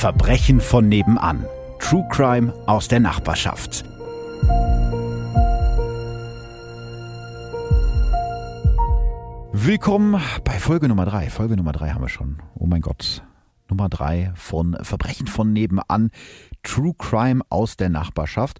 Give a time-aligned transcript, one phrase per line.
[0.00, 1.44] Verbrechen von nebenan.
[1.78, 3.84] True Crime aus der Nachbarschaft.
[9.52, 11.28] Willkommen bei Folge Nummer drei.
[11.28, 12.38] Folge Nummer drei haben wir schon.
[12.54, 13.22] Oh mein Gott.
[13.68, 16.10] Nummer drei von Verbrechen von nebenan.
[16.62, 18.58] True Crime aus der Nachbarschaft.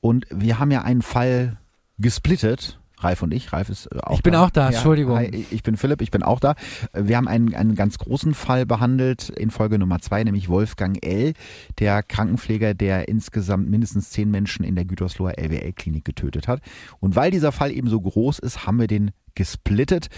[0.00, 1.58] Und wir haben ja einen Fall
[1.98, 3.52] gesplittet Ralf und ich.
[3.52, 4.44] Ralf ist äh, auch Ich bin da.
[4.44, 5.16] auch da, Entschuldigung.
[5.16, 6.54] Hi, ich bin Philipp, ich bin auch da.
[6.92, 11.34] Wir haben einen, einen ganz großen Fall behandelt in Folge Nummer zwei, nämlich Wolfgang L.,
[11.78, 16.60] der Krankenpfleger, der insgesamt mindestens zehn Menschen in der Gütersloher LWL-Klinik getötet hat.
[17.00, 20.08] Und weil dieser Fall eben so groß ist, haben wir den gesplittet.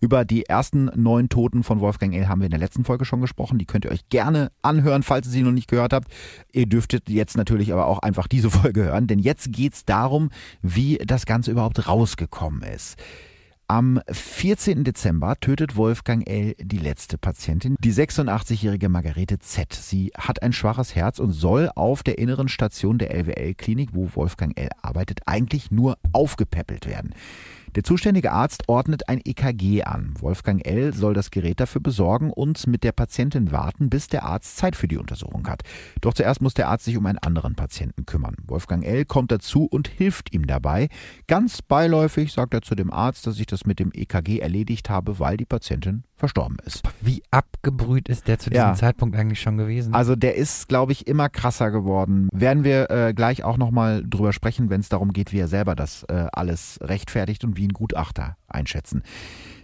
[0.00, 2.26] Über die ersten neun Toten von Wolfgang L.
[2.26, 3.58] haben wir in der letzten Folge schon gesprochen.
[3.58, 6.08] Die könnt ihr euch gerne anhören, falls ihr sie noch nicht gehört habt.
[6.52, 10.30] Ihr dürftet jetzt natürlich aber auch einfach diese Folge hören, denn jetzt geht's darum,
[10.62, 12.96] wie das Ganze überhaupt rausgekommen ist.
[13.68, 14.82] Am 14.
[14.82, 16.56] Dezember tötet Wolfgang L.
[16.58, 19.72] die letzte Patientin, die 86-jährige Margarete Z.
[19.74, 24.58] Sie hat ein schwaches Herz und soll auf der inneren Station der LWL-Klinik, wo Wolfgang
[24.58, 24.70] L.
[24.82, 27.14] arbeitet, eigentlich nur aufgepäppelt werden.
[27.76, 30.14] Der zuständige Arzt ordnet ein EKG an.
[30.18, 30.92] Wolfgang L.
[30.92, 34.88] soll das Gerät dafür besorgen und mit der Patientin warten, bis der Arzt Zeit für
[34.88, 35.62] die Untersuchung hat.
[36.00, 38.34] Doch zuerst muss der Arzt sich um einen anderen Patienten kümmern.
[38.46, 39.04] Wolfgang L.
[39.04, 40.88] kommt dazu und hilft ihm dabei.
[41.28, 45.20] Ganz beiläufig sagt er zu dem Arzt, dass ich das mit dem EKG erledigt habe,
[45.20, 46.82] weil die Patientin verstorben ist.
[47.00, 48.74] Wie abgebrüht ist der zu diesem Ja.
[48.74, 49.94] Zeitpunkt eigentlich schon gewesen?
[49.94, 52.28] Also der ist, glaube ich, immer krasser geworden.
[52.32, 55.74] Werden wir äh, gleich auch nochmal drüber sprechen, wenn es darum geht, wie er selber
[55.74, 59.02] das äh, alles rechtfertigt und wie ein Gutachter einschätzen.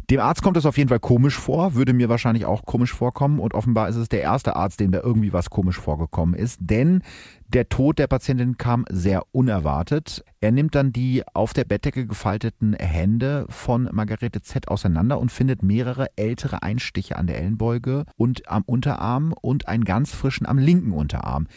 [0.09, 3.41] Dem Arzt kommt es auf jeden Fall komisch vor, würde mir wahrscheinlich auch komisch vorkommen
[3.41, 7.03] und offenbar ist es der erste Arzt, dem da irgendwie was komisch vorgekommen ist, denn
[7.49, 10.25] der Tod der Patientin kam sehr unerwartet.
[10.41, 15.65] Er nimmt dann die auf der Bettdecke gefalteten Hände von Margarete Z auseinander und findet
[15.65, 20.93] mehrere ältere Einstiche an der Ellenbeuge und am Unterarm und einen ganz frischen am linken
[20.93, 21.49] Unterarm.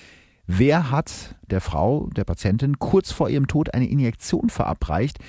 [0.48, 5.20] Wer hat der Frau, der Patientin, kurz vor ihrem Tod eine Injektion verabreicht,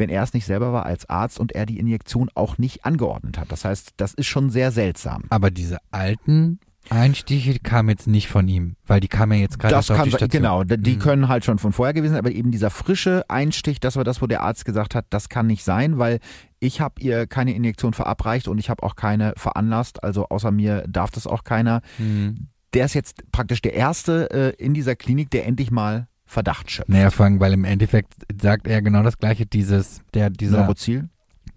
[0.00, 3.38] wenn er es nicht selber war als Arzt und er die Injektion auch nicht angeordnet
[3.38, 3.52] hat?
[3.52, 5.24] Das heißt, das ist schon sehr seltsam.
[5.30, 9.74] Aber diese alten Einstiche kamen jetzt nicht von ihm, weil die kamen ja jetzt gerade
[9.74, 10.42] Das auf kann die sein, Station.
[10.42, 10.98] genau, die Mhm.
[10.98, 14.20] können halt schon von vorher gewesen sein, aber eben dieser frische Einstich, das war das,
[14.22, 16.18] wo der Arzt gesagt hat, das kann nicht sein, weil
[16.58, 20.84] ich habe ihr keine Injektion verabreicht und ich habe auch keine veranlasst, also außer mir
[20.88, 21.82] darf das auch keiner.
[21.98, 22.48] Mhm.
[22.74, 26.88] Der ist jetzt praktisch der erste äh, in dieser Klinik, der endlich mal Verdacht schöpft.
[26.88, 31.08] Naja, vor allem, weil im Endeffekt sagt er genau das gleiche, dieses, der, dieser, Neurozil?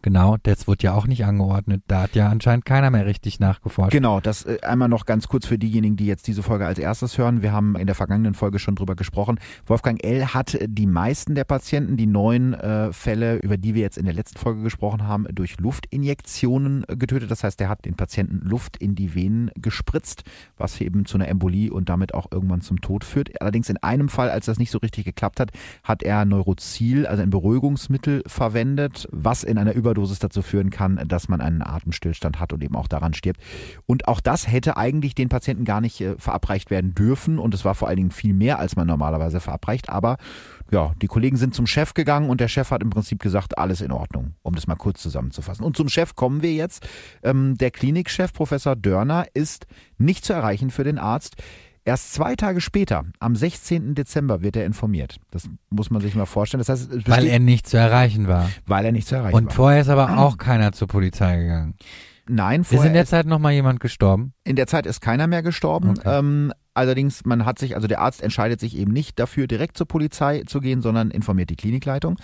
[0.03, 1.81] Genau, das wird ja auch nicht angeordnet.
[1.87, 3.91] Da hat ja anscheinend keiner mehr richtig nachgeforscht.
[3.91, 7.17] Genau, das äh, einmal noch ganz kurz für diejenigen, die jetzt diese Folge als erstes
[7.17, 7.41] hören.
[7.41, 9.39] Wir haben in der vergangenen Folge schon drüber gesprochen.
[9.65, 10.27] Wolfgang L.
[10.27, 14.13] hat die meisten der Patienten, die neun äh, Fälle, über die wir jetzt in der
[14.13, 17.31] letzten Folge gesprochen haben, durch Luftinjektionen äh, getötet.
[17.31, 20.23] Das heißt, er hat den Patienten Luft in die Venen gespritzt,
[20.57, 23.41] was eben zu einer Embolie und damit auch irgendwann zum Tod führt.
[23.41, 25.51] Allerdings in einem Fall, als das nicht so richtig geklappt hat,
[25.83, 31.29] hat er Neurozil, also ein Beruhigungsmittel verwendet, was in einer Überdosis dazu führen kann, dass
[31.29, 33.39] man einen Atemstillstand hat und eben auch daran stirbt.
[33.85, 37.37] Und auch das hätte eigentlich den Patienten gar nicht äh, verabreicht werden dürfen.
[37.37, 39.89] Und es war vor allen Dingen viel mehr, als man normalerweise verabreicht.
[39.89, 40.17] Aber
[40.71, 43.81] ja, die Kollegen sind zum Chef gegangen und der Chef hat im Prinzip gesagt, alles
[43.81, 45.63] in Ordnung, um das mal kurz zusammenzufassen.
[45.63, 46.87] Und zum Chef kommen wir jetzt.
[47.21, 49.67] Ähm, der Klinikchef, Professor Dörner, ist
[49.97, 51.35] nicht zu erreichen für den Arzt.
[51.85, 53.93] Erst zwei Tage später, am 16.
[53.93, 55.17] Dezember, wird er informiert.
[55.31, 56.59] Das muss man sich mal vorstellen.
[56.59, 58.49] Das heißt, es Weil besteht- er nicht zu erreichen war.
[58.65, 59.51] weil er nicht zu erreichen Und war.
[59.53, 61.75] vorher ist aber auch keiner zur Polizei gegangen.
[62.25, 64.31] Nein, Ist vorher in der Zeit nochmal jemand gestorben?
[64.45, 65.89] In der Zeit ist keiner mehr gestorben.
[65.89, 66.19] Okay.
[66.19, 69.89] Ähm, allerdings, man hat sich, also der Arzt entscheidet sich eben nicht dafür, direkt zur
[69.89, 72.15] Polizei zu gehen, sondern informiert die Klinikleitung.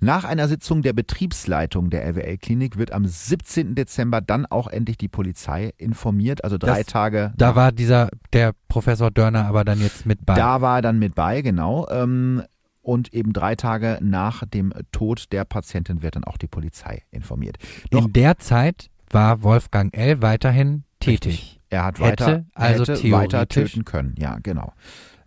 [0.00, 3.74] Nach einer Sitzung der Betriebsleitung der LWL-Klinik wird am 17.
[3.74, 7.32] Dezember dann auch endlich die Polizei informiert, also drei Das- Tage.
[7.36, 10.34] Da nach- war dieser, der Professor Dörner aber dann jetzt mit bei.
[10.34, 11.88] da war er dann mit bei, genau.
[11.90, 12.42] Ähm,
[12.82, 17.56] und eben drei Tage nach dem Tod der Patientin wird dann auch die Polizei informiert.
[17.90, 20.20] Noch In der Zeit war Wolfgang L.
[20.20, 21.60] weiterhin tätig.
[21.70, 24.14] Er hat Hätte weiter, also hätte weiter töten können.
[24.18, 24.74] Ja, genau.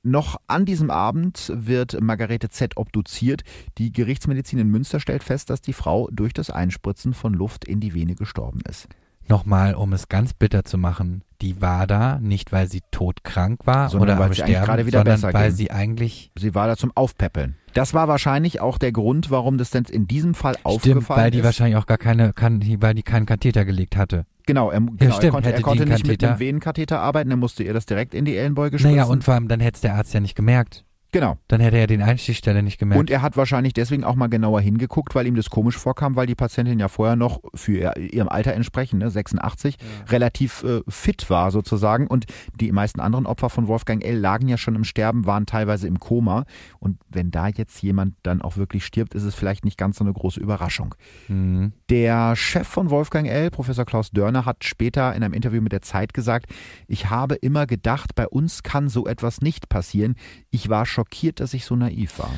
[0.07, 2.77] Noch an diesem Abend wird Margarete Z.
[2.77, 3.43] obduziert.
[3.77, 7.81] Die Gerichtsmedizin in Münster stellt fest, dass die Frau durch das Einspritzen von Luft in
[7.81, 8.87] die Vene gestorben ist.
[9.29, 13.89] Nochmal, um es ganz bitter zu machen, die war da nicht, weil sie todkrank war
[13.89, 15.57] Sondern oder weil am Sterben, gerade wieder sondern besser weil ging.
[15.57, 17.55] sie eigentlich Sie war da zum Aufpäppeln.
[17.73, 21.31] Das war wahrscheinlich auch der Grund, warum das denn in diesem Fall stimmt, aufgefallen weil
[21.31, 21.43] die ist.
[21.43, 24.25] wahrscheinlich auch gar keine, kann, weil die keinen Katheter gelegt hatte.
[24.47, 26.99] Genau, er, genau, stimmt, er konnte, hätte er konnte die nicht mit Katheter- einem Venenkatheter
[27.01, 28.95] arbeiten, er musste ihr das direkt in die Ellenbeuge spritzen.
[28.97, 30.85] Naja, und vor allem, dann hätte es der Arzt ja nicht gemerkt.
[31.11, 31.37] Genau.
[31.47, 32.99] Dann hätte er den Einstichstelle nicht gemerkt.
[32.99, 36.27] Und er hat wahrscheinlich deswegen auch mal genauer hingeguckt, weil ihm das komisch vorkam, weil
[36.27, 40.11] die Patientin ja vorher noch für ihr, ihrem Alter entsprechend, ne, 86, ja.
[40.11, 42.07] relativ äh, fit war sozusagen.
[42.07, 42.25] Und
[42.59, 44.17] die meisten anderen Opfer von Wolfgang L.
[44.17, 46.43] lagen ja schon im Sterben, waren teilweise im Koma.
[46.79, 50.03] Und wenn da jetzt jemand dann auch wirklich stirbt, ist es vielleicht nicht ganz so
[50.03, 50.93] eine große Überraschung.
[51.29, 51.71] Mhm.
[51.89, 55.81] Der Chef von Wolfgang L., Professor Klaus Dörner, hat später in einem Interview mit der
[55.81, 56.51] Zeit gesagt,
[56.87, 60.15] ich habe immer gedacht, bei uns kann so etwas nicht passieren.
[60.49, 62.31] Ich war schockiert, dass ich so naiv war.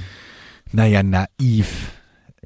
[0.73, 1.93] Naja, naiv.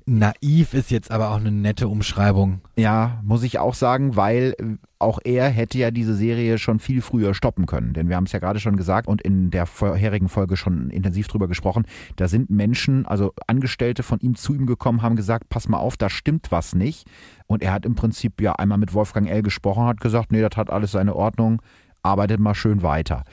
[0.05, 2.61] Naiv ist jetzt aber auch eine nette Umschreibung.
[2.75, 4.63] Ja, muss ich auch sagen, weil äh,
[4.99, 7.93] auch er hätte ja diese Serie schon viel früher stoppen können.
[7.93, 11.27] Denn wir haben es ja gerade schon gesagt und in der vorherigen Folge schon intensiv
[11.29, 11.85] drüber gesprochen.
[12.17, 15.97] Da sind Menschen, also Angestellte von ihm zu ihm gekommen, haben gesagt, pass mal auf,
[15.97, 17.07] da stimmt was nicht.
[17.47, 19.41] Und er hat im Prinzip ja einmal mit Wolfgang L.
[19.41, 21.61] gesprochen, hat gesagt, nee, das hat alles seine Ordnung,
[22.03, 23.23] arbeitet mal schön weiter.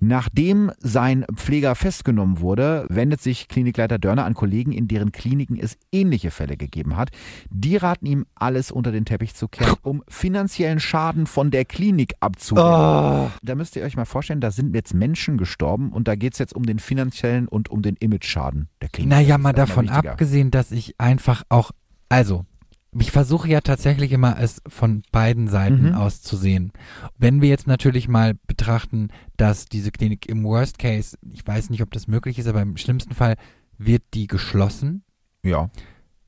[0.00, 5.76] Nachdem sein Pfleger festgenommen wurde, wendet sich Klinikleiter Dörner an Kollegen, in deren Kliniken es
[5.90, 7.10] ähnliche Fälle gegeben hat.
[7.50, 12.14] Die raten ihm, alles unter den Teppich zu kehren, um finanziellen Schaden von der Klinik
[12.20, 12.72] abzuwenden.
[12.72, 13.30] Oh.
[13.42, 16.38] Da müsst ihr euch mal vorstellen, da sind jetzt Menschen gestorben und da geht es
[16.38, 19.10] jetzt um den finanziellen und um den Image-Schaden der Klinik.
[19.10, 21.72] Naja, mal davon abgesehen, dass ich einfach auch,
[22.08, 22.44] also
[22.92, 25.94] ich versuche ja tatsächlich immer es von beiden Seiten mhm.
[25.94, 26.72] aus zu sehen.
[27.18, 31.82] Wenn wir jetzt natürlich mal betrachten, dass diese Klinik im Worst Case, ich weiß nicht,
[31.82, 33.36] ob das möglich ist, aber im schlimmsten Fall
[33.76, 35.04] wird die geschlossen.
[35.42, 35.70] Ja.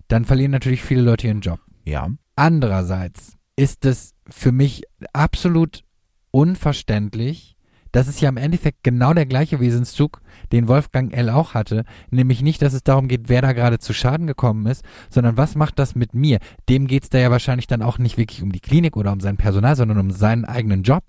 [0.09, 1.61] Dann verlieren natürlich viele Leute ihren Job.
[1.85, 2.11] Ja.
[2.37, 5.85] Andererseits ist es für mich absolut
[6.31, 7.57] unverständlich,
[7.93, 10.21] das ist ja im Endeffekt genau der gleiche Wesenszug,
[10.53, 11.31] den Wolfgang L.
[11.31, 11.85] auch hatte.
[12.11, 15.55] Nämlich nicht, dass es darum geht, wer da gerade zu Schaden gekommen ist, sondern was
[15.55, 16.39] macht das mit mir?
[16.69, 19.21] Dem geht es da ja wahrscheinlich dann auch nicht wirklich um die Klinik oder um
[19.21, 21.05] sein Personal, sondern um seinen eigenen Job.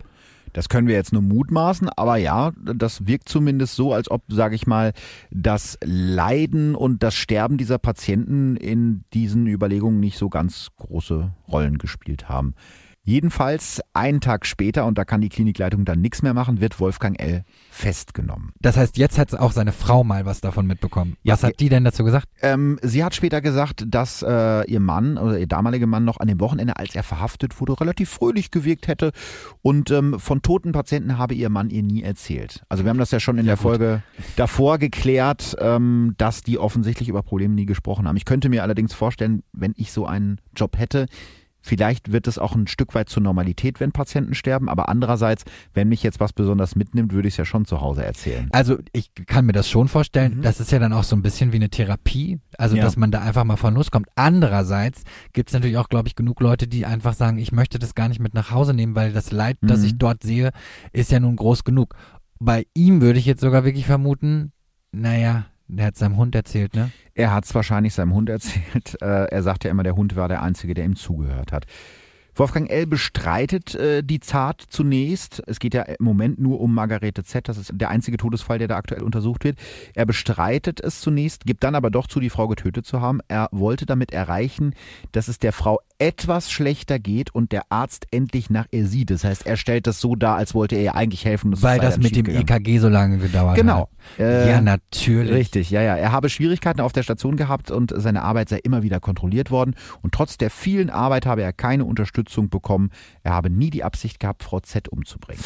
[0.53, 4.55] Das können wir jetzt nur mutmaßen, aber ja, das wirkt zumindest so, als ob, sage
[4.55, 4.91] ich mal,
[5.31, 11.77] das Leiden und das Sterben dieser Patienten in diesen Überlegungen nicht so ganz große Rollen
[11.77, 12.55] gespielt haben.
[13.03, 17.19] Jedenfalls einen Tag später, und da kann die Klinikleitung dann nichts mehr machen, wird Wolfgang
[17.19, 17.43] L.
[17.71, 18.51] festgenommen.
[18.59, 21.15] Das heißt, jetzt hat auch seine Frau mal was davon mitbekommen.
[21.23, 22.27] Ja, was hat die denn dazu gesagt?
[22.41, 26.27] Ähm, sie hat später gesagt, dass äh, ihr Mann oder ihr damaliger Mann noch an
[26.27, 29.11] dem Wochenende, als er verhaftet wurde, relativ fröhlich gewirkt hätte.
[29.63, 32.63] Und ähm, von toten Patienten habe ihr Mann ihr nie erzählt.
[32.69, 33.63] Also wir haben das ja schon in ja, der gut.
[33.63, 34.03] Folge
[34.35, 38.17] davor geklärt, ähm, dass die offensichtlich über Probleme nie gesprochen haben.
[38.17, 41.07] Ich könnte mir allerdings vorstellen, wenn ich so einen Job hätte,
[41.61, 45.43] Vielleicht wird es auch ein Stück weit zur Normalität, wenn Patienten sterben, aber andererseits,
[45.73, 48.49] wenn mich jetzt was besonders mitnimmt, würde ich es ja schon zu Hause erzählen.
[48.51, 50.37] Also ich kann mir das schon vorstellen.
[50.37, 50.41] Mhm.
[50.41, 52.83] Das ist ja dann auch so ein bisschen wie eine Therapie, also ja.
[52.83, 54.07] dass man da einfach mal von loskommt.
[54.15, 55.03] Andererseits
[55.33, 58.09] gibt es natürlich auch, glaube ich, genug Leute, die einfach sagen, ich möchte das gar
[58.09, 59.67] nicht mit nach Hause nehmen, weil das Leid, mhm.
[59.67, 60.51] das ich dort sehe,
[60.93, 61.95] ist ja nun groß genug.
[62.39, 64.51] Bei ihm würde ich jetzt sogar wirklich vermuten,
[64.91, 65.45] naja,
[65.77, 66.91] der hat seinem Hund erzählt, ne?
[67.13, 69.01] Er hat es wahrscheinlich seinem Hund erzählt.
[69.01, 71.65] Äh, er sagt ja immer, der Hund war der Einzige, der ihm zugehört hat.
[72.35, 72.87] Wolfgang L.
[72.87, 75.43] bestreitet äh, die Zart zunächst.
[75.47, 77.47] Es geht ja im Moment nur um Margarete Z.
[77.47, 79.57] Das ist der einzige Todesfall, der da aktuell untersucht wird.
[79.93, 83.19] Er bestreitet es zunächst, gibt dann aber doch zu, die Frau getötet zu haben.
[83.27, 84.73] Er wollte damit erreichen,
[85.11, 89.11] dass es der Frau etwas schlechter geht und der Arzt endlich nach ihr sieht.
[89.11, 91.51] Das heißt, er stellt das so dar, als wollte er ihr eigentlich helfen.
[91.51, 92.47] Das Weil das mit dem gegangen.
[92.47, 93.81] EKG so lange gedauert genau.
[93.81, 93.89] hat.
[94.17, 94.29] Genau.
[94.29, 95.31] Äh, ja, natürlich.
[95.31, 95.95] Richtig, ja, ja.
[95.95, 99.75] Er habe Schwierigkeiten auf der Station gehabt und seine Arbeit sei immer wieder kontrolliert worden.
[100.01, 102.91] Und trotz der vielen Arbeit habe er keine Unterstützung bekommen.
[103.23, 105.43] Er habe nie die Absicht gehabt, Frau Z umzubringen.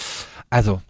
[0.50, 0.81] Also,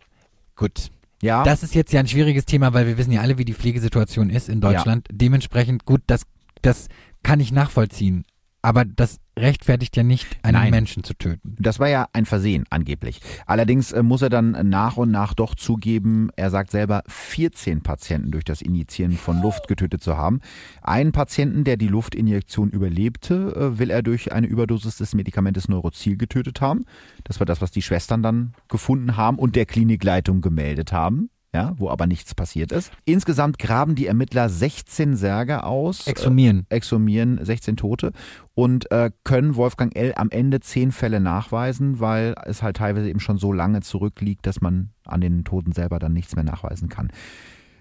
[0.56, 0.92] gut.
[1.22, 1.44] Ja.
[1.44, 4.30] Das ist jetzt ja ein schwieriges Thema, weil wir wissen ja alle, wie die Pflegesituation
[4.30, 5.08] ist in Deutschland.
[5.10, 5.18] Ja.
[5.18, 6.24] Dementsprechend, gut, das,
[6.62, 6.88] das
[7.24, 8.26] kann ich nachvollziehen.
[8.66, 10.72] Aber das rechtfertigt ja nicht, einen Nein.
[10.72, 11.56] Menschen zu töten.
[11.60, 13.22] Das war ja ein Versehen, angeblich.
[13.46, 18.32] Allerdings äh, muss er dann nach und nach doch zugeben, er sagt selber, 14 Patienten
[18.32, 20.40] durch das Injizieren von Luft getötet zu haben.
[20.82, 26.18] Einen Patienten, der die Luftinjektion überlebte, äh, will er durch eine Überdosis des Medikamentes Neurozil
[26.18, 26.86] getötet haben.
[27.24, 31.74] Das war das, was die Schwestern dann gefunden haben und der Klinikleitung gemeldet haben ja,
[31.78, 32.92] wo aber nichts passiert ist.
[33.06, 36.06] Insgesamt graben die Ermittler 16 Särge aus.
[36.06, 36.66] Exhumieren.
[36.70, 38.12] Äh, exhumieren 16 Tote
[38.54, 40.14] und äh, können Wolfgang L.
[40.18, 44.60] am Ende 10 Fälle nachweisen, weil es halt teilweise eben schon so lange zurückliegt, dass
[44.60, 47.10] man an den Toten selber dann nichts mehr nachweisen kann.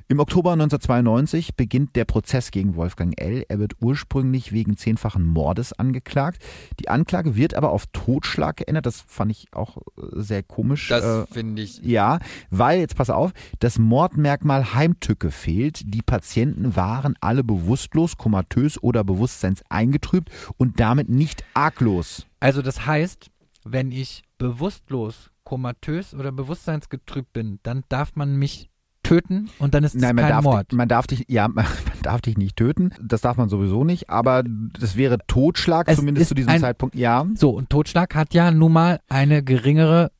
[0.06, 3.46] Im Oktober 1992 beginnt der Prozess gegen Wolfgang L.
[3.48, 6.42] Er wird ursprünglich wegen zehnfachen Mordes angeklagt.
[6.78, 8.84] Die Anklage wird aber auf Totschlag geändert.
[8.84, 10.88] Das fand ich auch äh, sehr komisch.
[10.88, 11.80] Das äh, finde ich.
[11.82, 12.18] Ja,
[12.50, 15.80] weil, jetzt pass auf, das Mordmerkmal Heimtücke fehlt.
[15.86, 22.26] Die Patienten waren alle bewusstlos, komatös oder bewusstseinseingetrübt und damit nicht arglos.
[22.40, 23.30] Also das heißt,
[23.64, 28.68] wenn ich bewusstlos, komatös oder bewusstseinsgetrübt bin, dann darf man mich
[29.04, 30.72] töten und dann ist es Nein, man kein darf, Mord.
[30.72, 31.64] man darf dich, ja, man
[32.02, 32.90] darf dich nicht töten.
[33.00, 34.10] Das darf man sowieso nicht.
[34.10, 36.96] Aber das wäre Totschlag, Es zumindest zu diesem ein- Zeitpunkt.
[36.96, 37.24] Ja.
[37.34, 40.10] So, und Totschlag hat ja nun mal eine geringere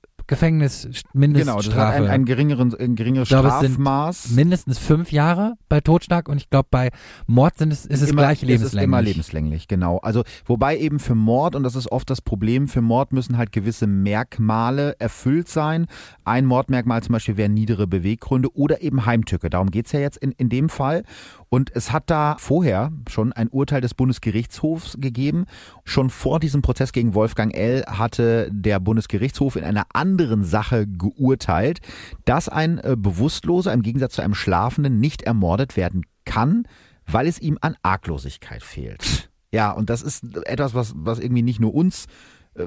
[1.47, 4.31] Genau, das hat ein, ein, geringeren, ein geringeres Ich glaube, es Strafmaß.
[4.31, 6.91] mindestens fünf Jahre bei Totschlag und ich glaube, bei
[7.27, 9.09] Mord sind es, ist es immer, gleich Es ist immer lebenslänglich.
[9.15, 9.99] lebenslänglich, genau.
[9.99, 13.53] Also wobei eben für Mord, und das ist oft das Problem, für Mord müssen halt
[13.53, 15.87] gewisse Merkmale erfüllt sein.
[16.25, 19.51] Ein Mordmerkmal zum Beispiel wären niedere Beweggründe oder eben Heimtücke.
[19.51, 21.03] Darum geht's ja jetzt in, in dem Fall.
[21.55, 25.45] Und es hat da vorher schon ein Urteil des Bundesgerichtshofs gegeben.
[25.85, 27.85] Schon vor diesem Prozess gegen Wolfgang L.
[27.87, 31.79] hatte der Bundesgerichtshof in einer anderen Sache geurteilt,
[32.25, 36.67] dass ein äh, Bewusstloser im Gegensatz zu einem Schlafenden nicht ermordet werden kann,
[37.07, 39.31] weil es ihm an Arglosigkeit fehlt.
[39.53, 42.07] Ja, und das ist etwas, was, was irgendwie nicht nur uns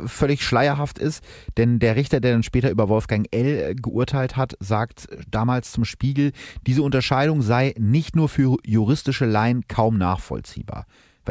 [0.06, 1.24] völlig schleierhaft ist,
[1.58, 3.76] denn der Richter, der dann später über Wolfgang L.
[3.76, 6.32] geurteilt hat, sagt damals zum Spiegel,
[6.66, 10.86] diese Unterscheidung sei nicht nur für juristische Laien kaum nachvollziehbar,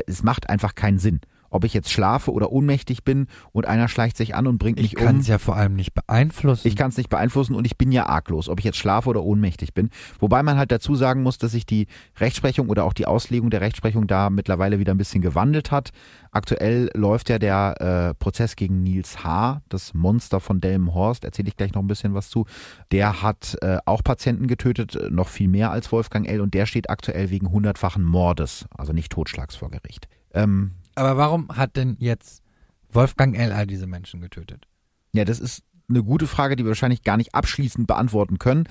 [0.06, 1.20] es macht einfach keinen Sinn.
[1.56, 4.92] Ob ich jetzt schlafe oder ohnmächtig bin und einer schleicht sich an und bringt Ich
[4.92, 5.20] mich kann um.
[5.22, 6.68] es ja vor allem nicht beeinflussen.
[6.68, 9.22] Ich kann es nicht beeinflussen und ich bin ja arglos, ob ich jetzt schlafe oder
[9.24, 9.88] ohnmächtig bin.
[10.20, 11.86] Wobei man halt dazu sagen muss, dass sich die
[12.20, 15.92] Rechtsprechung oder auch die Auslegung der Rechtsprechung da mittlerweile wieder ein bisschen gewandelt hat.
[16.30, 21.56] Aktuell läuft ja der äh, Prozess gegen Nils H., das Monster von Delmenhorst, erzähle ich
[21.56, 22.44] gleich noch ein bisschen was zu.
[22.92, 26.42] Der hat äh, auch Patienten getötet, äh, noch viel mehr als Wolfgang L.
[26.42, 30.08] und der steht aktuell wegen hundertfachen Mordes, also nicht Totschlags vor Gericht.
[30.34, 32.42] Ähm, Aber warum hat denn jetzt
[32.90, 33.52] Wolfgang L.
[33.52, 34.66] all diese Menschen getötet?
[35.12, 38.64] Ja, das ist eine gute Frage, die wir wahrscheinlich gar nicht abschließend beantworten können.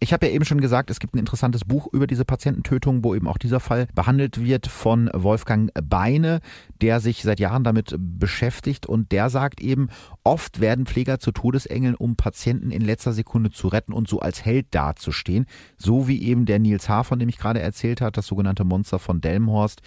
[0.00, 3.14] Ich habe ja eben schon gesagt, es gibt ein interessantes Buch über diese Patiententötung, wo
[3.14, 6.40] eben auch dieser Fall behandelt wird von Wolfgang Beine,
[6.80, 9.88] der sich seit Jahren damit beschäftigt und der sagt eben,
[10.24, 14.44] oft werden Pfleger zu Todesengeln, um Patienten in letzter Sekunde zu retten und so als
[14.44, 15.46] Held dazustehen,
[15.76, 18.98] so wie eben der Nils H., von dem ich gerade erzählt habe, das sogenannte Monster
[18.98, 19.82] von Delmenhorst,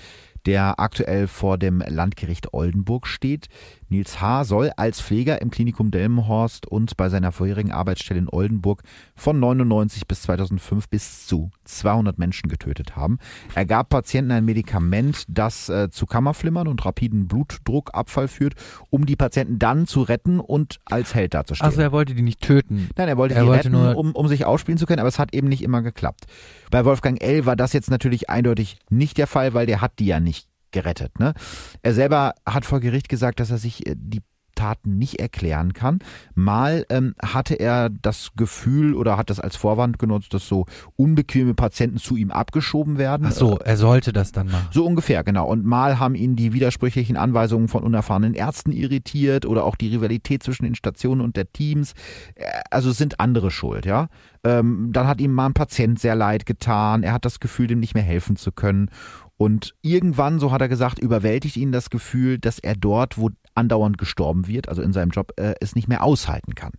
[0.46, 3.48] der aktuell vor dem Landgericht Oldenburg steht.
[3.90, 4.46] Nils H.
[4.46, 8.82] soll als Pfleger im Klinikum Delmenhorst und bei seiner vorherigen Arbeitsstelle in Oldenburg
[9.16, 13.20] von 99 bis 2005 bis zu 200 Menschen getötet haben.
[13.54, 18.56] Er gab Patienten ein Medikament, das äh, zu Kammerflimmern und rapiden Blutdruckabfall führt,
[18.90, 21.66] um die Patienten dann zu retten und als Held dazustehen.
[21.70, 22.90] Also er wollte die nicht töten.
[22.98, 25.10] Nein, er wollte Er die wollte retten, nur- um, um sich ausspielen zu können, aber
[25.10, 26.26] es hat eben nicht immer geklappt.
[26.72, 27.46] Bei Wolfgang L.
[27.46, 31.18] war das jetzt natürlich eindeutig nicht der Fall, weil der hat die ja nicht gerettet.
[31.20, 31.34] Ne?
[31.82, 34.22] Er selber hat vor Gericht gesagt, dass er sich äh, die
[34.56, 36.00] Taten nicht erklären kann.
[36.34, 40.66] Mal ähm, hatte er das Gefühl oder hat das als Vorwand genutzt, dass so
[40.96, 43.28] unbequeme Patienten zu ihm abgeschoben werden.
[43.30, 44.70] Ach so, er sollte das dann machen.
[44.72, 45.46] So ungefähr, genau.
[45.48, 50.42] Und mal haben ihn die widersprüchlichen Anweisungen von unerfahrenen Ärzten irritiert oder auch die Rivalität
[50.42, 51.92] zwischen den Stationen und der Teams.
[52.36, 54.08] Äh, Also sind andere schuld, ja.
[54.46, 57.04] Ähm, dann hat ihm mal ein Patient sehr leid getan.
[57.04, 58.90] Er hat das Gefühl, dem nicht mehr helfen zu können.
[59.38, 63.98] Und irgendwann, so hat er gesagt, überwältigt ihn das Gefühl, dass er dort, wo andauernd
[63.98, 66.72] gestorben wird, also in seinem Job, äh, es nicht mehr aushalten kann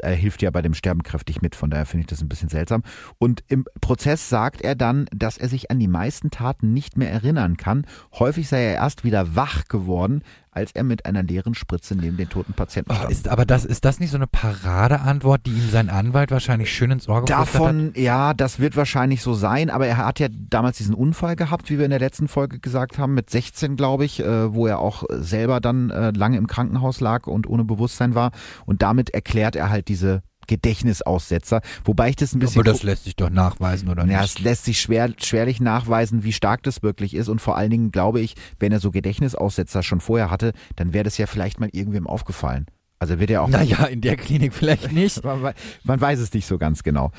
[0.00, 2.48] er hilft ja bei dem Sterben kräftig mit, von daher finde ich das ein bisschen
[2.48, 2.82] seltsam.
[3.18, 7.10] Und im Prozess sagt er dann, dass er sich an die meisten Taten nicht mehr
[7.10, 7.86] erinnern kann.
[8.18, 12.28] Häufig sei er erst wieder wach geworden, als er mit einer leeren Spritze neben den
[12.28, 13.10] toten Patienten Oh, stand.
[13.12, 16.90] ist, aber das, ist das nicht so eine Paradeantwort, die ihm sein Anwalt wahrscheinlich schön
[16.90, 17.54] ins Ohr geflüstert hat?
[17.54, 21.70] Davon, ja, das wird wahrscheinlich so sein, aber er hat ja damals diesen Unfall gehabt,
[21.70, 24.78] wie wir in der letzten Folge gesagt haben, mit 16, glaube ich, äh, wo er
[24.80, 28.30] auch selber dann äh, lange im Krankenhaus lag und ohne Bewusstsein war.
[28.66, 33.04] Und damit erklärt er halt diese Gedächtnisaussetzer, wobei ich das ein bisschen Aber das lässt
[33.04, 34.38] sich doch nachweisen, oder Ja, nicht?
[34.38, 37.28] es lässt sich schwer, schwerlich nachweisen, wie stark das wirklich ist.
[37.28, 41.04] Und vor allen Dingen glaube ich, wenn er so Gedächtnisaussetzer schon vorher hatte, dann wäre
[41.04, 42.66] das ja vielleicht mal irgendwem aufgefallen.
[43.02, 43.48] Also wird er auch.
[43.48, 45.22] Naja, in der Klinik vielleicht nicht.
[45.24, 47.12] Man weiß es nicht so ganz genau.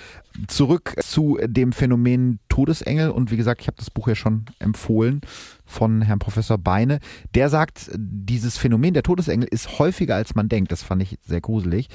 [0.48, 3.10] Zurück zu dem Phänomen Todesengel.
[3.10, 5.22] Und wie gesagt, ich habe das Buch ja schon empfohlen
[5.66, 7.00] von Herrn Professor Beine.
[7.34, 10.72] Der sagt, dieses Phänomen der Todesengel ist häufiger als man denkt.
[10.72, 11.88] Das fand ich sehr gruselig.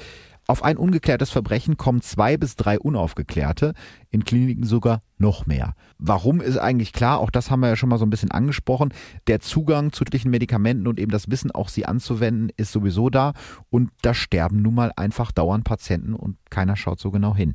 [0.49, 3.73] Auf ein ungeklärtes Verbrechen kommen zwei bis drei unaufgeklärte,
[4.11, 5.75] in Kliniken sogar noch mehr.
[5.97, 8.93] Warum ist eigentlich klar, auch das haben wir ja schon mal so ein bisschen angesprochen.
[9.27, 13.33] Der Zugang zu tödlichen Medikamenten und eben das Wissen, auch sie anzuwenden, ist sowieso da.
[13.69, 17.51] Und da sterben nun mal einfach dauernd Patienten und keiner schaut so genau hin.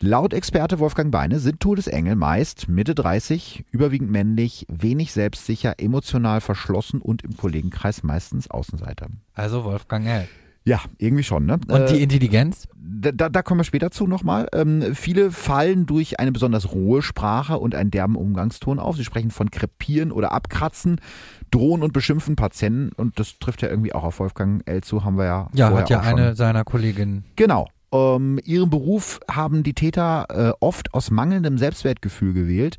[0.00, 7.00] Laut Experte Wolfgang Beine sind Todesengel meist Mitte 30, überwiegend männlich, wenig selbstsicher, emotional verschlossen
[7.00, 9.06] und im Kollegenkreis meistens Außenseiter.
[9.34, 10.28] Also Wolfgang L.
[10.64, 11.58] Ja, irgendwie schon, ne?
[11.68, 12.68] Und die Intelligenz?
[13.02, 14.48] da, da, da kommen wir später zu nochmal.
[14.52, 18.96] Ähm, viele fallen durch eine besonders rohe Sprache und einen derben Umgangston auf.
[18.96, 21.00] Sie sprechen von krepieren oder abkratzen,
[21.50, 24.82] drohen und beschimpfen Patienten und das trifft ja irgendwie auch auf Wolfgang L.
[24.82, 27.24] zu, haben wir ja Ja, hat ja eine seiner Kolleginnen.
[27.36, 27.68] Genau.
[27.92, 32.78] Ähm, ihren Beruf haben die Täter äh, oft aus mangelndem Selbstwertgefühl gewählt.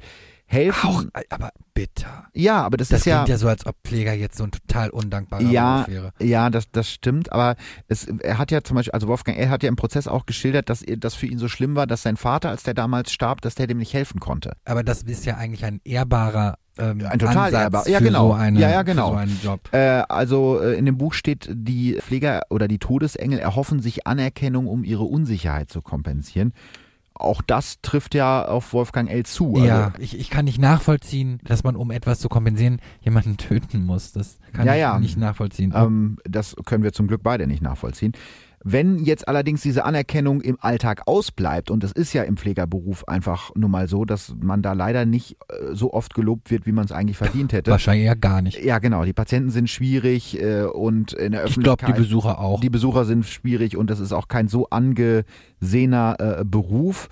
[0.53, 0.89] Helfen.
[1.13, 2.25] Auch, aber bitter.
[2.33, 3.15] Ja, aber das, Das ist ja.
[3.17, 6.11] klingt ja so, als ob Pfleger jetzt so ein total undankbarer Ja, Beruf wäre.
[6.21, 7.55] ja, das, das stimmt, aber
[7.87, 9.49] es, er hat ja zum Beispiel, also Wolfgang L.
[9.49, 12.17] hat ja im Prozess auch geschildert, dass das für ihn so schlimm war, dass sein
[12.17, 14.53] Vater, als der damals starb, dass der dem nicht helfen konnte.
[14.65, 18.27] Aber das ist ja eigentlich ein ehrbarer ähm, Ein total Ansatz ehrbar- ja, genau.
[18.29, 19.11] so eine, Ja, ja, genau.
[19.11, 19.61] so einen Job.
[19.73, 19.77] Äh,
[20.09, 24.83] also äh, in dem Buch steht, die Pfleger oder die Todesengel erhoffen sich Anerkennung, um
[24.83, 26.51] ihre Unsicherheit zu kompensieren.
[27.15, 29.23] Auch das trifft ja auf Wolfgang L.
[29.25, 29.53] zu.
[29.55, 33.85] Also, ja, ich, ich kann nicht nachvollziehen, dass man, um etwas zu kompensieren, jemanden töten
[33.85, 34.11] muss.
[34.13, 34.99] Das kann Ja, ich ja.
[34.99, 35.73] nicht nachvollziehen.
[35.75, 38.13] Ähm, das können wir zum Glück beide nicht nachvollziehen.
[38.63, 43.51] Wenn jetzt allerdings diese Anerkennung im Alltag ausbleibt, und es ist ja im Pflegerberuf einfach
[43.55, 46.85] nun mal so, dass man da leider nicht äh, so oft gelobt wird, wie man
[46.85, 47.71] es eigentlich verdient hätte.
[47.71, 48.63] Wahrscheinlich eher gar nicht.
[48.63, 49.03] Ja, genau.
[49.03, 51.89] Die Patienten sind schwierig äh, und in der Ich glaube, Öffentlichkeit.
[51.89, 52.61] die Besucher auch.
[52.61, 57.09] Die Besucher sind schwierig und das ist auch kein so angesehener äh, Beruf.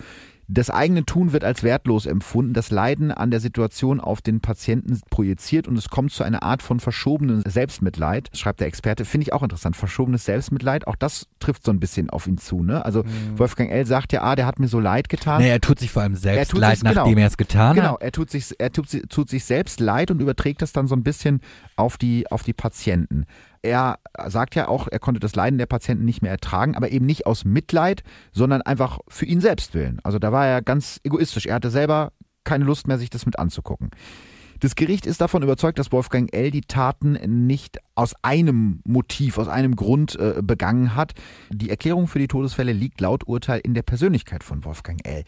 [0.53, 4.99] Das eigene Tun wird als wertlos empfunden, das Leiden an der Situation auf den Patienten
[5.09, 9.05] projiziert und es kommt zu einer Art von verschobenem Selbstmitleid, schreibt der Experte.
[9.05, 9.77] Finde ich auch interessant.
[9.77, 12.63] Verschobenes Selbstmitleid, auch das trifft so ein bisschen auf ihn zu.
[12.63, 12.83] Ne?
[12.83, 13.03] Also
[13.37, 13.85] Wolfgang L.
[13.85, 15.41] sagt ja, ah, der hat mir so leid getan.
[15.41, 17.01] Nee, er tut sich vor allem selbst tut leid, sich- genau.
[17.03, 18.01] nachdem er es getan Genau, hat.
[18.01, 21.03] er tut sich, er tut, tut sich selbst leid und überträgt das dann so ein
[21.03, 21.39] bisschen
[21.77, 23.25] auf die, auf die Patienten.
[23.63, 27.05] Er sagt ja auch, er konnte das Leiden der Patienten nicht mehr ertragen, aber eben
[27.05, 29.99] nicht aus Mitleid, sondern einfach für ihn selbst willen.
[30.03, 31.45] Also da war er ganz egoistisch.
[31.45, 32.11] Er hatte selber
[32.43, 33.91] keine Lust mehr, sich das mit anzugucken.
[34.61, 36.51] Das Gericht ist davon überzeugt, dass Wolfgang L.
[36.51, 37.13] die Taten
[37.47, 41.13] nicht aus einem Motiv, aus einem Grund äh, begangen hat.
[41.49, 45.23] Die Erklärung für die Todesfälle liegt laut Urteil in der Persönlichkeit von Wolfgang L.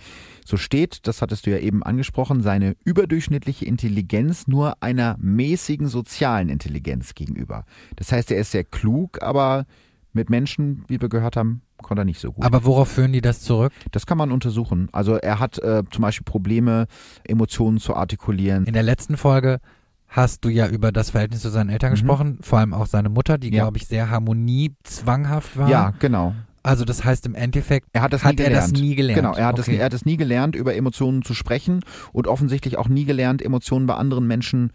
[0.46, 6.50] So steht, das hattest du ja eben angesprochen, seine überdurchschnittliche Intelligenz nur einer mäßigen sozialen
[6.50, 7.66] Intelligenz gegenüber.
[7.96, 9.66] Das heißt, er ist sehr klug, aber
[10.14, 12.46] mit Menschen, wie wir gehört haben, konnte er nicht so gut.
[12.46, 13.74] Aber worauf führen die das zurück?
[13.92, 14.90] das kann man untersuchen.
[14.92, 16.86] Also er hat äh, zum Beispiel Probleme,
[17.28, 18.66] Emotionen zu artikulieren.
[18.66, 19.60] In der letzten Folge
[20.08, 21.96] hast du ja über das Verhältnis zu seinen Eltern Mhm.
[21.96, 23.64] gesprochen, vor allem auch seine Mutter, die, Ja.
[23.64, 25.70] glaube ich, sehr harmoniezwanghaft war.
[25.70, 26.36] Ja, genau.
[26.62, 29.18] Also das heißt im Endeffekt, Er hat das Hat er das nie gelernt?
[29.22, 29.78] Genau, er hat, das, Okay.
[29.78, 31.82] er hat nie gelernt, über Emotionen zu sprechen
[32.14, 34.72] und offensichtlich auch nie gelernt, Emotionen bei anderen Menschen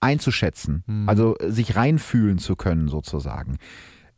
[0.00, 0.82] einzuschätzen.
[0.86, 1.08] Hm.
[1.08, 3.56] Also sich reinfühlen zu können, sozusagen.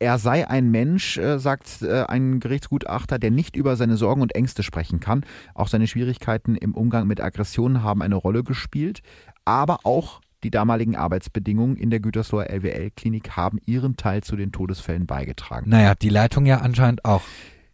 [0.02, 4.34] Er sei ein Mensch, äh, sagt äh, ein Gerichtsgutachter, der nicht über seine Sorgen und
[4.34, 5.24] Ängste sprechen kann.
[5.54, 9.02] Auch seine Schwierigkeiten im Umgang mit Aggressionen haben eine Rolle gespielt.
[9.44, 15.06] Aber auch die damaligen Arbeitsbedingungen in der Gütersloher LWL-Klinik haben ihren Teil zu den Todesfällen
[15.06, 15.70] beigetragen.
[15.70, 17.22] naja, die Leitung ja anscheinend auch.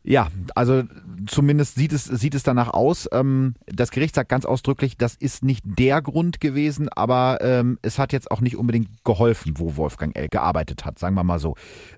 [0.02, 0.84] Ja, also
[1.26, 3.08] zumindest sieht es, sieht es danach aus.
[3.12, 7.98] Ähm, das Gericht sagt ganz ausdrücklich, das ist nicht der Grund gewesen, aber ähm, es
[7.98, 10.28] hat jetzt auch nicht unbedingt geholfen, wo Wolfgang L.
[10.30, 11.56] gearbeitet hat, sagen wir mal so.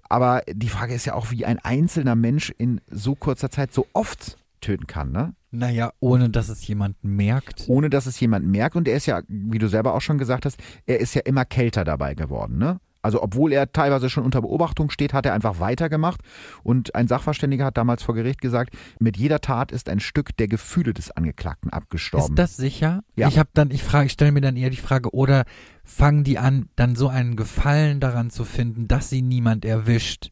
[0.09, 3.87] Aber die Frage ist ja auch, wie ein einzelner Mensch in so kurzer Zeit so
[3.93, 5.35] oft töten kann, ne?
[5.53, 7.65] Naja, ohne dass es jemand merkt.
[7.69, 8.77] Ohne dass es jemand merkt.
[8.77, 11.45] Und er ist ja, wie du selber auch schon gesagt hast, er ist ja immer
[11.45, 12.79] kälter dabei geworden, ne?
[13.03, 16.21] Also obwohl er teilweise schon unter Beobachtung steht, hat er einfach weitergemacht.
[16.63, 20.49] Und ein Sachverständiger hat damals vor Gericht gesagt, mit jeder Tat ist ein Stück der
[20.49, 22.31] Gefühle des Angeklagten abgestorben.
[22.31, 23.03] Ist das sicher?
[23.17, 23.29] Ja.
[23.29, 25.45] Ich habe dann, ich frage, ich stelle mir dann eher die Frage, oder
[25.85, 30.31] fangen die an, dann so einen Gefallen daran zu finden, dass sie niemand erwischt?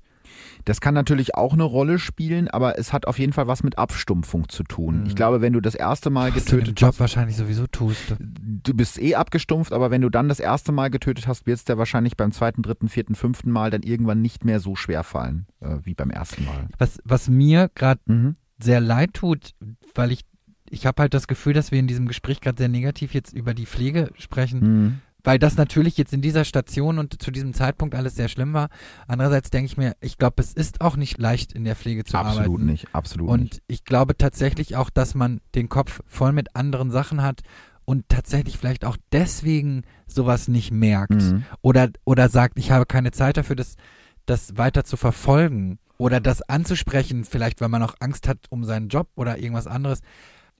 [0.68, 3.78] Das kann natürlich auch eine Rolle spielen, aber es hat auf jeden Fall was mit
[3.78, 5.00] Abstumpfung zu tun.
[5.00, 5.06] Mhm.
[5.06, 8.14] Ich glaube, wenn du das erste Mal Was du getötet Job hast, wahrscheinlich sowieso tust.
[8.20, 11.64] du bist eh abgestumpft, aber wenn du dann das erste Mal getötet hast, wird es
[11.64, 15.46] dir wahrscheinlich beim zweiten, dritten, vierten, fünften Mal dann irgendwann nicht mehr so schwer fallen
[15.60, 16.68] äh, wie beim ersten Mal.
[16.78, 18.36] Was, was mir gerade Mhm.
[18.60, 19.54] sehr leid tut,
[19.94, 20.26] weil ich,
[20.68, 23.54] ich habe halt das Gefühl, dass wir in diesem Gespräch gerade sehr negativ jetzt über
[23.54, 24.98] die Pflege sprechen, Mhm.
[25.28, 28.70] Weil das natürlich jetzt in dieser Station und zu diesem Zeitpunkt alles sehr schlimm war.
[29.06, 32.16] Andererseits denke ich mir, ich glaube, es ist auch nicht leicht in der Pflege zu
[32.16, 32.64] Absolut arbeiten.
[32.64, 33.52] nicht, absolut nicht.
[33.56, 37.42] Und ich glaube tatsächlich auch, dass man den Kopf voll mit anderen Sachen hat
[37.84, 41.44] und tatsächlich vielleicht auch deswegen sowas nicht merkt Mhm.
[41.60, 43.76] oder, oder sagt, ich habe keine Zeit dafür, das,
[44.24, 48.88] das weiter zu verfolgen oder das anzusprechen, vielleicht weil man auch Angst hat um seinen
[48.88, 50.00] Job oder irgendwas anderes.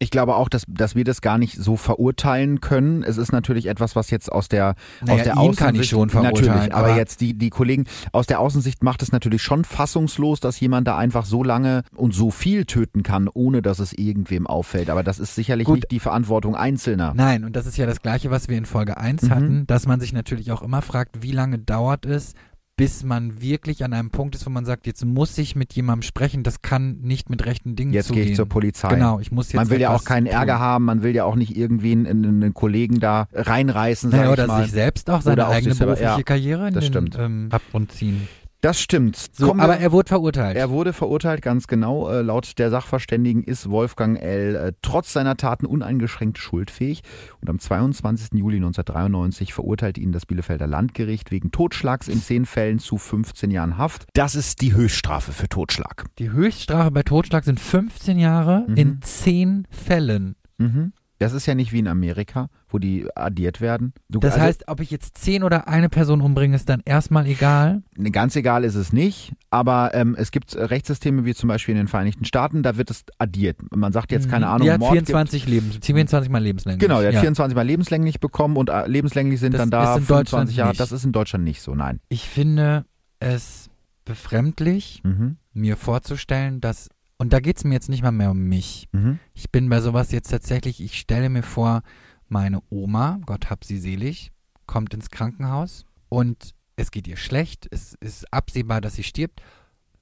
[0.00, 3.02] Ich glaube auch, dass, dass wir das gar nicht so verurteilen können.
[3.02, 5.58] Es ist natürlich etwas, was jetzt aus der, Naja, aus der Außensicht...
[5.58, 9.02] kann ich schon verurteilen, Natürlich, aber, aber- jetzt die, die Kollegen aus der Außensicht macht
[9.02, 13.28] es natürlich schon fassungslos, dass jemand da einfach so lange und so viel töten kann,
[13.32, 14.88] ohne dass es irgendwem auffällt.
[14.88, 15.76] Aber das ist sicherlich Gut.
[15.76, 17.12] nicht die Verantwortung Einzelner.
[17.16, 19.30] Nein, und das ist ja das Gleiche, was wir in Folge 1 Mhm.
[19.30, 22.34] hatten, dass man sich natürlich auch immer fragt, wie lange dauert es,
[22.78, 26.02] bis man wirklich an einem Punkt ist, wo man sagt, jetzt muss ich mit jemandem
[26.02, 28.22] sprechen, das kann nicht mit rechten Dingen Jetzt zugehen.
[28.22, 28.88] gehe ich zur Polizei.
[28.90, 30.34] Genau, ich muss jetzt Man will ja auch keinen tun.
[30.34, 34.62] Ärger haben, man will ja auch nicht irgendwie einen, einen Kollegen da reinreißen, Naja, oder
[34.62, 37.18] sich selbst auch seine eigene berufliche ja, Karriere in das den stimmt.
[37.18, 38.28] Ähm, Abgrund ziehen.
[38.60, 39.16] Das stimmt.
[39.32, 40.56] So, aber er wurde verurteilt.
[40.56, 42.10] Er wurde verurteilt, ganz genau.
[42.10, 44.56] Äh, laut der Sachverständigen ist Wolfgang L.
[44.56, 47.02] Äh, trotz seiner Taten uneingeschränkt schuldfähig.
[47.40, 48.30] Und am 22.
[48.34, 53.78] Juli 1993 verurteilte ihn das Bielefelder Landgericht wegen Totschlags in zehn Fällen zu 15 Jahren
[53.78, 54.06] Haft.
[54.14, 56.06] Das ist die Höchststrafe für Totschlag.
[56.18, 58.74] Die Höchststrafe bei Totschlag sind 15 Jahre Mhm.
[58.76, 60.34] in 10 Fällen.
[60.58, 60.92] Mhm.
[61.20, 63.92] Das ist ja nicht wie in Amerika, wo die addiert werden.
[64.09, 67.26] Du, Das also, heißt, ob ich jetzt 10 oder eine Person umbringe, ist dann erstmal
[67.26, 67.83] egal.
[67.96, 71.72] Ne, Ganz egal ist es nicht, aber ähm, es gibt äh, Rechtssysteme wie zum Beispiel
[71.72, 73.57] in den Vereinigten Staaten, da wird es addiert.
[73.74, 76.81] Man sagt jetzt, keine Ahnung, Die hat Mord gibt- 24 Lebens, 24 mal lebenslänglich.
[76.81, 77.20] Genau, der hat ja.
[77.20, 80.57] 24 Mal lebenslänglich bekommen und äh, lebenslänglich sind Das dann da ist in 25 Deutschland
[80.57, 80.68] Jahre.
[80.70, 80.81] nicht.
[80.81, 81.98] Das ist in Deutschland nicht so, nein.
[82.11, 82.85] Ich finde
[83.18, 83.68] es
[84.04, 85.37] befremdlich, Mhm.
[85.52, 88.88] mir vorzustellen, dass, und da geht es mir jetzt nicht mal mehr um mich.
[88.92, 89.18] Mhm.
[89.35, 91.83] Ich bin bei sowas jetzt tatsächlich, ich stelle mir vor,
[92.28, 94.31] meine Oma, Gott hab sie selig,
[94.66, 99.42] kommt ins Krankenhaus und es geht ihr schlecht, es ist absehbar, dass sie stirbt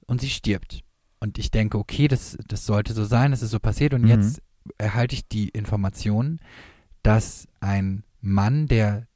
[0.05, 0.81] und sie stirbt.
[1.19, 4.09] Und ich denke, okay, das, das sollte so sein, es ist so passiert und Mhm.
[4.09, 4.41] jetzt
[4.77, 6.39] erhalte ich die Information,
[7.01, 9.07] dass ein Mann, der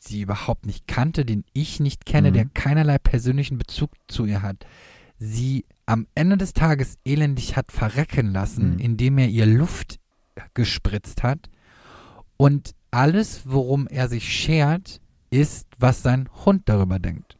[0.00, 2.34] sie überhaupt nicht kannte, den ich nicht kenne, Mhm.
[2.34, 4.66] der keinerlei persönlichen Bezug zu ihr hat,
[5.18, 8.78] sie am Ende des Tages elendig hat verrecken lassen, Mhm.
[8.78, 9.98] indem er ihr Luft
[10.54, 11.50] gespritzt hat.
[12.36, 17.33] Und alles, worum er sich schert, ist, was sein Hund darüber denkt.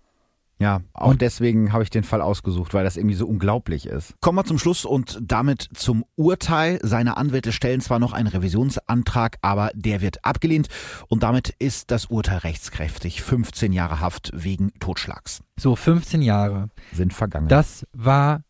[0.64, 4.14] Ja, auch Und- deswegen habe ich den Fall ausgesucht, weil das irgendwie so unglaublich ist.
[4.22, 6.78] Kommen wir zum Schluss und damit zum Urteil.
[6.82, 10.68] Seine Anwälte stellen zwar noch einen Revisionsantrag, aber der wird abgelehnt
[11.08, 13.20] und damit ist das Urteil rechtskräftig.
[13.20, 16.70] 15 Jahre Haft wegen Totschlags So, 15 Jahre.
[16.92, 17.48] sind vergangen.
[17.48, 18.40] Das war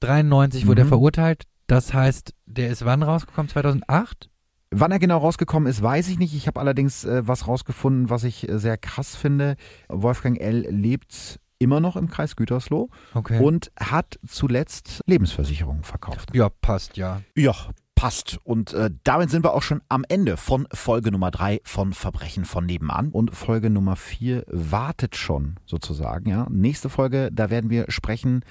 [0.00, 0.88] 1993 wurde er Mhm.
[0.88, 1.44] verurteilt.
[1.66, 3.48] Das heißt, der ist wann rausgekommen?
[3.48, 4.30] 2008?
[4.74, 6.34] Wann er genau rausgekommen ist, weiß ich nicht.
[6.34, 9.56] Ich habe allerdings äh, was rausgefunden, was ich äh, sehr krass finde.
[9.88, 10.66] Wolfgang L.
[10.70, 13.38] lebt immer noch im Kreis Gütersloh Okay.
[13.40, 16.34] und hat zuletzt Lebensversicherungen verkauft.
[16.34, 17.20] ja, passt, ja.
[17.36, 17.54] Ja,
[17.94, 18.38] passt.
[18.42, 22.44] Und äh, damit sind wir auch schon am Ende von Folge Nummer drei von Verbrechen
[22.44, 23.10] von nebenan.
[23.10, 26.28] Und Folge Nummer vier wartet schon sozusagen.
[26.28, 28.42] Ja, nächste Folge, da werden wir sprechen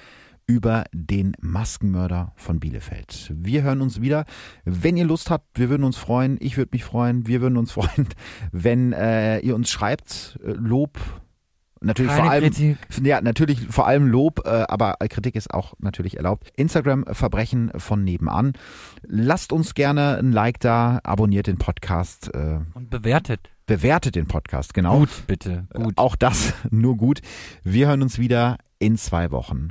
[0.46, 3.32] über den Maskenmörder von Bielefeld.
[3.34, 4.24] Wir hören uns wieder.
[4.64, 6.36] Wenn ihr Lust habt, wir würden uns freuen.
[6.40, 7.26] Ich würde mich freuen.
[7.26, 8.08] Wir würden uns freuen,
[8.50, 10.38] wenn äh, ihr uns schreibt.
[10.44, 10.98] Äh, Lob.
[11.84, 12.44] Natürlich Keine vor allem.
[12.44, 12.76] Kritik.
[13.02, 16.50] Ja, natürlich vor allem Lob, äh, aber Kritik ist auch natürlich erlaubt.
[16.56, 18.52] Instagram Verbrechen von nebenan.
[19.02, 23.50] Lasst uns gerne ein Like da, abonniert den Podcast, äh, Und bewertet.
[23.66, 25.00] bewertet den Podcast, genau.
[25.00, 25.66] Gut, bitte.
[25.74, 25.94] Gut.
[25.96, 27.20] Auch das nur gut.
[27.64, 29.70] Wir hören uns wieder in zwei Wochen.